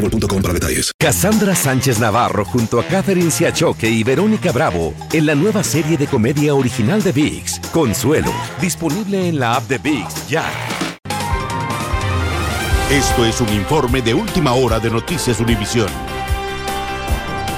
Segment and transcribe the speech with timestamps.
[0.00, 0.92] boostmobile.com para detalles.
[0.98, 6.06] Cassandra Sánchez Navarro junto a Catherine Siachoque y Verónica Bravo en la nueva serie de
[6.06, 10.44] comedia original de VIX, Consuelo, disponible en la app de VIX ya.
[12.90, 16.09] Esto es un informe de última hora de Noticias Univisión.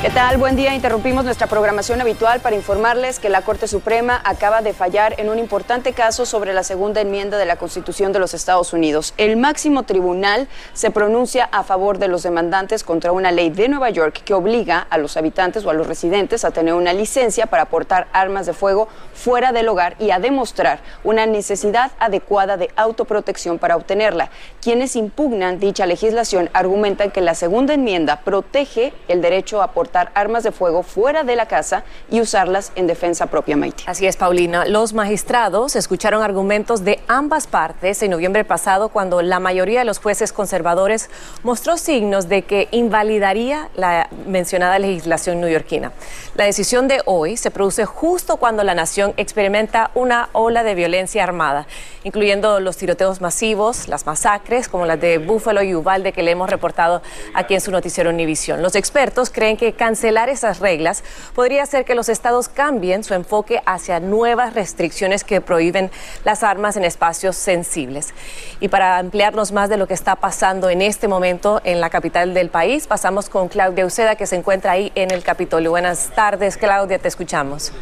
[0.02, 0.36] ¿Qué tal?
[0.36, 0.74] Buen día.
[0.74, 5.38] Interrumpimos nuestra programación habitual para informarles que la Corte Suprema acaba de fallar en un
[5.38, 9.14] importante caso sobre la segunda enmienda de la Constitución de los Estados Unidos.
[9.16, 13.90] El máximo tribunal se pronuncia a favor de los demandantes contra una ley de Nueva
[13.90, 17.66] York que obliga a los habitantes o a los residentes a tener una licencia para
[17.66, 23.60] portar armas de fuego fuera del hogar y a demostrar una necesidad adecuada de autoprotección
[23.60, 24.30] para obtenerla.
[24.60, 30.42] Quienes impugnan dicha legislación argumentan que la segunda enmienda protege el derecho a portar armas
[30.42, 33.84] de fuego fuera de la casa y usarlas en defensa propiamente.
[33.86, 34.64] Así es, Paulina.
[34.64, 39.98] Los magistrados escucharon argumentos de ambas partes en noviembre pasado cuando la mayoría de los
[39.98, 41.10] jueces conservadores
[41.42, 45.92] mostró signos de que invalidaría la mencionada legislación neoyorquina.
[46.34, 51.22] La decisión de hoy se produce justo cuando la nación experimenta una ola de violencia
[51.22, 51.66] armada,
[52.04, 56.50] incluyendo los tiroteos masivos, las masacres como las de Buffalo y Uvalde que le hemos
[56.50, 57.02] reportado
[57.34, 58.62] aquí en su noticiero Univisión.
[58.62, 61.02] Los expertos creen que cancelar esas reglas
[61.34, 65.90] podría hacer que los estados cambien su enfoque hacia nuevas restricciones que prohíben
[66.22, 68.14] las armas en espacios sensibles.
[68.60, 72.32] Y para ampliarnos más de lo que está pasando en este momento en la capital
[72.32, 75.70] del país, pasamos con Claudia Uceda, que se encuentra ahí en el Capitolio.
[75.70, 77.72] Buenas tardes, Claudia, te escuchamos.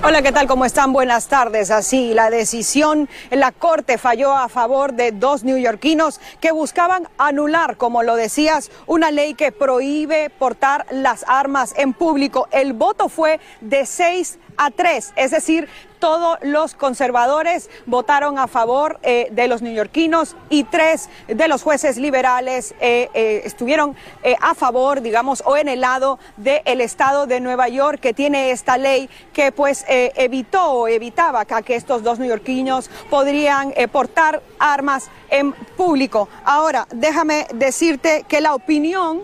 [0.00, 0.46] Hola, ¿qué tal?
[0.46, 0.92] ¿Cómo están?
[0.92, 1.72] Buenas tardes.
[1.72, 7.76] Así, la decisión en la Corte falló a favor de dos neoyorquinos que buscaban anular,
[7.76, 12.46] como lo decías, una ley que prohíbe portar las armas en público.
[12.52, 18.98] El voto fue de seis a tres, es decir, todos los conservadores votaron a favor
[19.02, 23.96] eh, de los neoyorquinos y tres de los jueces liberales eh, eh, estuvieron
[24.40, 28.76] a favor, digamos, o en el lado del estado de Nueva York que tiene esta
[28.78, 36.28] ley que pues evitó o evitaba que estos dos neoyorquinos podrían portar armas en público.
[36.44, 39.22] Ahora, déjame decirte que la opinión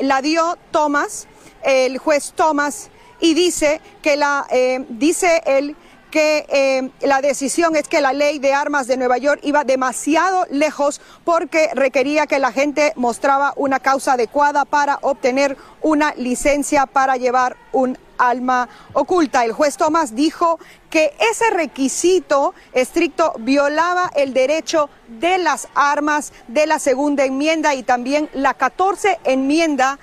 [0.00, 1.26] la dio Thomas,
[1.62, 2.90] el juez Thomas
[3.22, 5.76] y dice que la, eh, dice él
[6.10, 10.44] que eh, la decisión es que la ley de armas de Nueva York iba demasiado
[10.50, 17.16] lejos porque requería que la gente mostraba una causa adecuada para obtener una licencia para
[17.16, 19.44] llevar un alma oculta.
[19.44, 20.58] El juez Thomas dijo
[20.90, 27.84] que ese requisito estricto violaba el derecho de las armas de la segunda enmienda y
[27.84, 29.98] también la 14 enmienda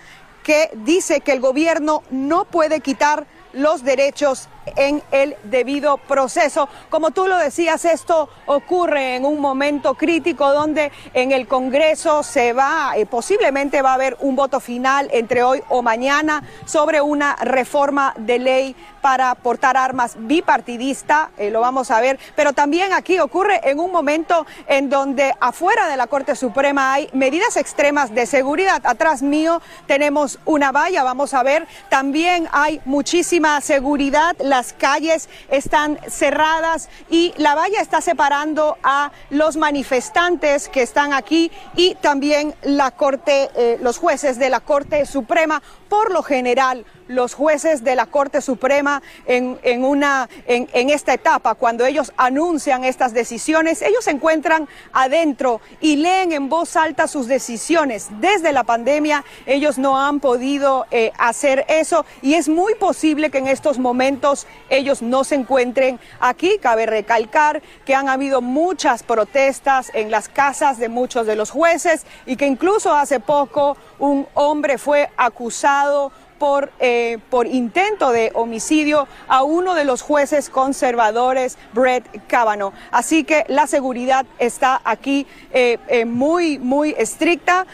[0.49, 6.69] que dice que el gobierno no puede quitar los derechos en el debido proceso.
[6.89, 12.53] Como tú lo decías, esto ocurre en un momento crítico donde en el Congreso se
[12.53, 17.35] va, eh, posiblemente va a haber un voto final entre hoy o mañana sobre una
[17.35, 23.19] reforma de ley para portar armas bipartidista, eh, lo vamos a ver, pero también aquí
[23.19, 28.25] ocurre en un momento en donde afuera de la Corte Suprema hay medidas extremas de
[28.25, 28.81] seguridad.
[28.85, 35.97] Atrás mío tenemos una valla, vamos a ver, también hay muchísima seguridad las calles están
[36.09, 42.91] cerradas y la valla está separando a los manifestantes que están aquí y también la
[42.91, 45.63] Corte, eh, los jueces de la Corte Suprema.
[45.87, 51.55] Por lo general, los jueces de la Corte Suprema en, en una, en, esta etapa,
[51.55, 57.27] cuando ellos anuncian estas decisiones, ellos se encuentran adentro y leen en voz alta sus
[57.27, 58.09] decisiones.
[58.21, 63.39] Desde la pandemia ellos no han podido eh, hacer eso y es muy posible que
[63.39, 66.59] en estos momentos ellos no se encuentren aquí.
[66.61, 72.05] Cabe recalcar que han habido muchas protestas en las casas de muchos de los jueces
[72.27, 79.07] y que incluso hace poco un hombre fue acusado por, eh, por intento de homicidio
[79.27, 82.73] a uno de los jueces conservadores, Brett Kavanaugh.
[82.91, 87.67] Así que la seguridad está aquí eh, eh, muy, muy estricta.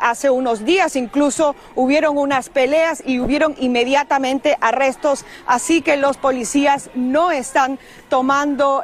[0.00, 5.24] hace unos días incluso hubieron unas peleas y hubieron inmediatamente arrestos.
[5.46, 7.78] Así que los policías no están
[8.08, 8.82] tomando,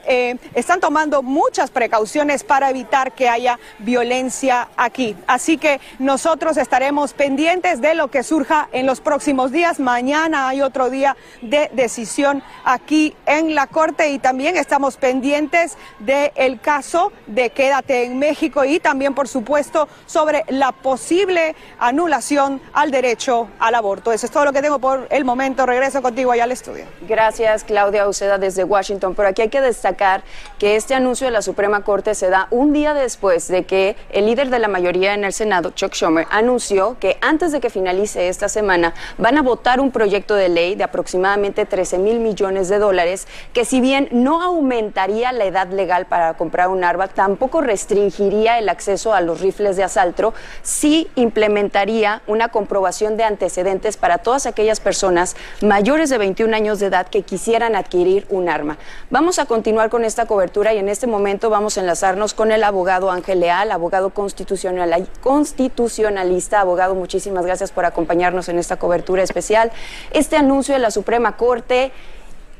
[0.55, 5.17] están tomando muchas precauciones para evitar que haya violencia aquí.
[5.27, 9.81] Así que nosotros estaremos pendientes de lo que surja en los próximos días.
[9.81, 16.61] Mañana hay otro día de decisión aquí en la Corte y también estamos pendientes del
[16.61, 23.49] caso de Quédate en México y también, por supuesto, sobre la posible anulación al derecho
[23.59, 24.13] al aborto.
[24.13, 25.67] Eso es todo lo que tengo por el momento.
[25.67, 26.85] Regreso contigo allá al estudio.
[27.09, 29.15] Gracias, Claudia Uceda, desde Washington.
[29.15, 30.23] Pero aquí hay que destacar
[30.59, 34.27] que este anuncio de la Suprema Corte se da un día después de que el
[34.27, 38.29] líder de la mayoría en el Senado, Chuck Schumer, anunció que antes de que finalice
[38.29, 38.76] esta semana
[39.19, 43.65] van a votar un proyecto de ley de aproximadamente 13 mil millones de dólares que
[43.65, 49.15] si bien no aumentaría la edad legal para comprar un arma, tampoco restringiría el acceso
[49.15, 55.37] a los rifles de asalto, sí implementaría una comprobación de antecedentes para todas aquellas personas
[55.63, 58.79] mayores de 21 años de edad que quisieran adquirir un arma.
[59.11, 62.65] Vamos a continuar con esta cobertura y en este momento vamos a enlazarnos con el
[62.65, 66.61] abogado Ángel Leal, abogado constitucional, constitucionalista.
[66.61, 69.73] Abogado, muchísimas gracias por acompañarnos en esta cobertura especial.
[70.11, 71.93] Este anuncio de la Suprema Corte,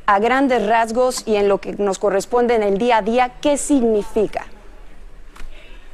[0.07, 3.59] a grandes rasgos y en lo que nos corresponde en el día a día, ¿qué
[3.59, 4.47] significa?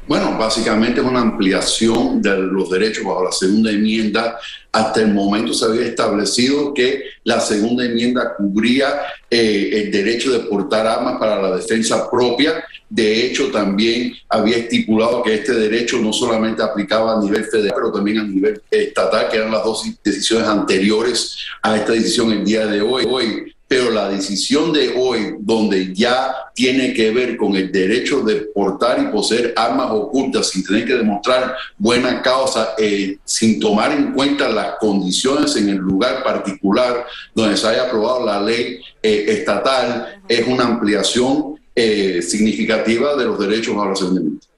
[0.06, 4.36] Bueno, básicamente es una ampliación de los derechos bajo la segunda enmienda.
[4.72, 9.00] Hasta el momento se había establecido que la segunda enmienda cubría
[9.30, 12.64] eh, el derecho de portar armas para la defensa propia.
[12.90, 17.92] De hecho, también había estipulado que este derecho no solamente aplicaba a nivel federal, pero
[17.92, 22.66] también a nivel estatal, que eran las dos decisiones anteriores a esta decisión el día
[22.66, 23.06] de hoy.
[23.08, 28.42] Hoy pero la decisión de hoy, donde ya tiene que ver con el derecho de
[28.54, 34.12] portar y poseer armas ocultas sin tener que demostrar buena causa, eh, sin tomar en
[34.12, 40.20] cuenta las condiciones en el lugar particular donde se haya aprobado la ley eh, estatal,
[40.28, 44.51] es una ampliación eh, significativa de los derechos a los enemigos.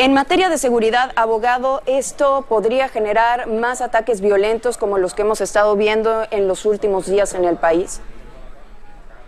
[0.00, 5.40] En materia de seguridad, abogado, ¿esto podría generar más ataques violentos como los que hemos
[5.40, 8.00] estado viendo en los últimos días en el país?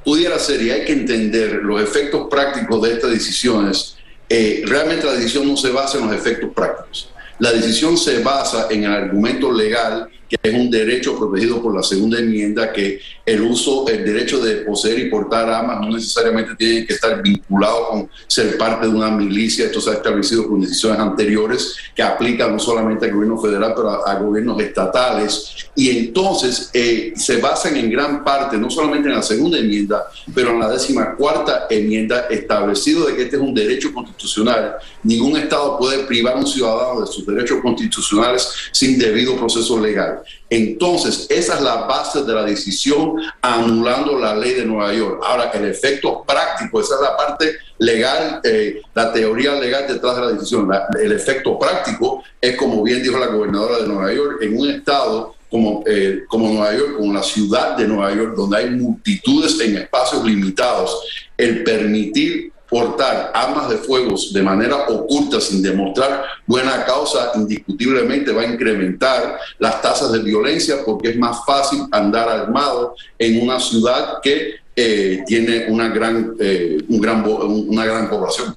[0.05, 3.97] Pudiera ser, y hay que entender los efectos prácticos de estas decisiones.
[4.29, 7.13] Eh, realmente la decisión no se basa en los efectos prácticos.
[7.41, 11.83] La decisión se basa en el argumento legal que es un derecho protegido por la
[11.83, 16.87] segunda enmienda, que el uso, el derecho de poseer y portar armas no necesariamente tiene
[16.87, 19.67] que estar vinculado con ser parte de una milicia.
[19.67, 24.07] Esto se ha establecido con decisiones anteriores que aplican no solamente al gobierno federal, pero
[24.07, 25.69] a, gobiernos estatales.
[25.75, 30.51] Y entonces eh, se basan en gran parte, no solamente en la segunda enmienda, pero
[30.51, 34.77] en la décima cuarta enmienda, establecido de que este es un derecho constitucional.
[35.03, 40.20] Ningún Estado puede privar a un ciudadano de sus derechos constitucionales sin debido proceso legal.
[40.49, 45.23] Entonces, esa es la base de la decisión anulando la ley de Nueva York.
[45.25, 50.23] Ahora, el efecto práctico, esa es la parte legal, eh, la teoría legal detrás de
[50.23, 50.69] la decisión.
[51.01, 55.35] el efecto práctico es, como bien dijo la gobernadora de Nueva York, en un estado
[55.51, 59.79] como, eh, como Nueva York, como la ciudad de Nueva York, donde hay multitudes en
[59.79, 61.03] espacios limitados,
[61.37, 68.43] el permitir portar armas de fuego de manera oculta sin demostrar buena causa indiscutiblemente va
[68.43, 74.21] a incrementar las tasas de violencia porque es más fácil andar armado en una ciudad
[74.23, 78.57] que eh, tiene una gran, eh, un gran, una gran población.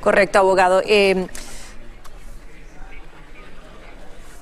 [0.00, 0.82] Correcto, abogado.
[0.86, 1.26] Eh,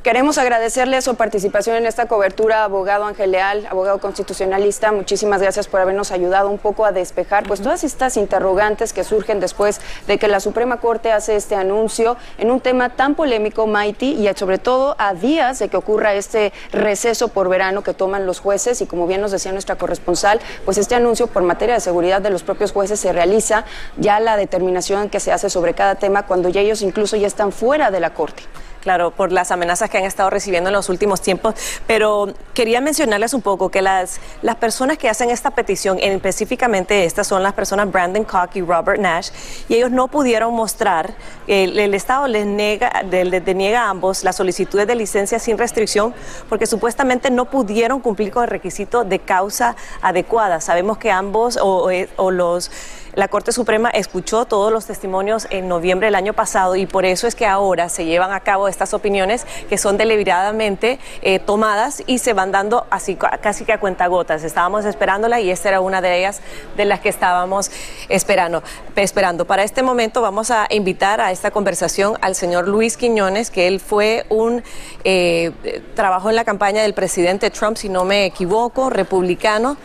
[0.08, 4.90] Queremos agradecerle su participación en esta cobertura, abogado Ángel Leal, abogado constitucionalista.
[4.90, 9.38] Muchísimas gracias por habernos ayudado un poco a despejar pues todas estas interrogantes que surgen
[9.38, 14.12] después de que la Suprema Corte hace este anuncio en un tema tan polémico, Mighty,
[14.12, 18.40] y sobre todo a días de que ocurra este receso por verano que toman los
[18.40, 18.80] jueces.
[18.80, 22.30] Y como bien nos decía nuestra corresponsal, pues este anuncio por materia de seguridad de
[22.30, 23.66] los propios jueces se realiza
[23.98, 27.52] ya la determinación que se hace sobre cada tema cuando ya ellos incluso ya están
[27.52, 28.44] fuera de la Corte
[28.88, 31.54] claro, por las amenazas que han estado recibiendo en los últimos tiempos,
[31.86, 37.26] pero quería mencionarles un poco que las, las personas que hacen esta petición, específicamente estas
[37.26, 39.28] son las personas Brandon Koch y Robert Nash,
[39.68, 41.12] y ellos no pudieron mostrar,
[41.46, 46.14] el, el Estado les, niega, les deniega a ambos las solicitudes de licencia sin restricción
[46.48, 50.62] porque supuestamente no pudieron cumplir con el requisito de causa adecuada.
[50.62, 52.70] Sabemos que ambos o, o los
[53.14, 57.26] la Corte Suprema escuchó todos los testimonios en noviembre del año pasado y por eso
[57.26, 62.18] es que ahora se llevan a cabo estas opiniones que son deliberadamente eh, tomadas y
[62.18, 64.44] se van dando así casi que a cuentagotas.
[64.44, 66.40] Estábamos esperándola y esta era una de ellas
[66.76, 67.70] de las que estábamos
[68.08, 68.62] esperando.
[68.96, 69.46] esperando.
[69.46, 73.80] Para este momento vamos a invitar a esta conversación al señor Luis Quiñones, que él
[73.80, 74.62] fue un
[75.04, 75.52] eh,
[75.94, 79.76] trabajo en la campaña del presidente Trump, si no me equivoco, republicano.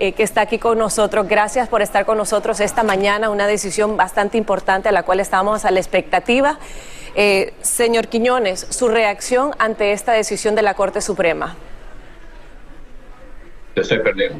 [0.00, 1.26] Eh, que está aquí con nosotros.
[1.26, 5.64] Gracias por estar con nosotros esta mañana, una decisión bastante importante a la cual estamos
[5.64, 6.60] a la expectativa.
[7.16, 11.56] Eh, señor Quiñones, su reacción ante esta decisión de la Corte Suprema.
[13.74, 14.38] Te estoy perdiendo.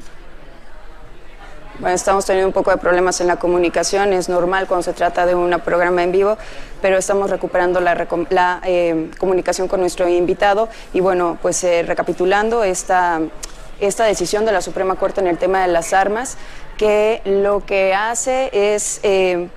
[1.81, 5.27] Bueno, estamos teniendo un poco de problemas en la comunicación, es normal cuando se trata
[5.27, 6.39] de un programa en vivo,
[6.81, 13.21] pero estamos recuperando la, eh, comunicación con nuestro invitado y bueno, pues eh, recapitulando esta,
[13.81, 16.37] esta decisión de la Suprema Corte en el tema de las armas,
[16.77, 19.49] que lo que hace es eh,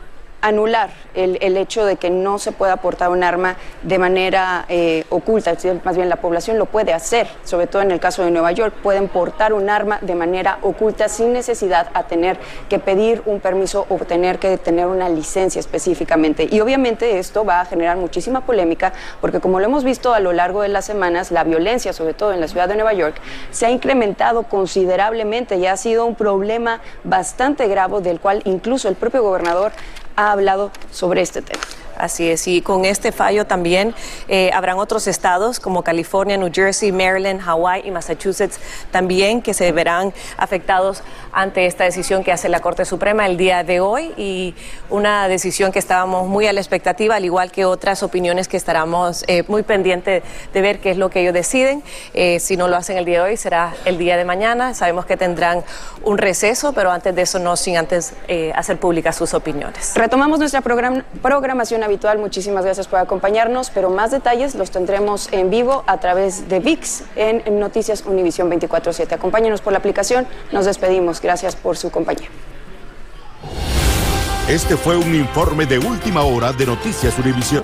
[0.41, 5.55] anular el, hecho de que no se pueda portar un arma de manera eh, oculta,
[5.83, 8.73] más bien la población lo puede hacer, sobre todo en el caso de Nueva York,
[8.81, 12.37] pueden portar un arma de manera oculta sin necesidad a tener
[12.69, 16.47] que pedir un permiso o tener que tener una licencia específicamente.
[16.49, 20.33] Y obviamente esto va a generar muchísima polémica porque como lo hemos visto a lo
[20.33, 23.15] largo de las semanas, la violencia, sobre todo en la ciudad de Nueva York,
[23.51, 28.95] se ha incrementado considerablemente y ha sido un problema bastante grave del cual incluso el
[28.95, 29.71] propio gobernador
[30.15, 31.61] ha hablado sobre este tema.
[32.01, 33.93] Así es, y con este fallo también
[34.27, 39.71] eh, habrán otros estados como California, New Jersey, Maryland, Hawaii y Massachusetts también que se
[39.71, 44.55] verán afectados ante esta decisión que hace la Corte Suprema el día de hoy y
[44.89, 49.23] una decisión que estábamos muy a la expectativa, al igual que otras opiniones que estaremos
[49.27, 51.83] eh, muy pendientes de ver qué es lo que ellos deciden.
[52.15, 54.73] Eh, si no lo hacen el día de hoy, será el día de mañana.
[54.73, 55.63] Sabemos que tendrán
[56.03, 58.15] un receso, pero antes de eso no sin antes
[58.55, 59.93] hacer públicas sus opiniones.
[59.95, 61.83] Retomamos nuestra programación
[62.17, 67.03] Muchísimas gracias por acompañarnos, pero más detalles los tendremos en vivo a través de VIX
[67.17, 69.11] en Noticias Univisión 24-7.
[69.11, 70.25] Acompáñenos por la aplicación.
[70.53, 71.19] Nos despedimos.
[71.19, 72.29] Gracias por su compañía.
[74.47, 77.63] Este fue un informe de última hora de Noticias Univisión.